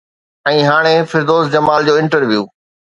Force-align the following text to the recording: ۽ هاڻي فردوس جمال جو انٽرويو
۽ 0.51 0.57
هاڻي 0.69 0.95
فردوس 1.13 1.45
جمال 1.59 1.79
جو 1.87 1.93
انٽرويو 2.03 2.45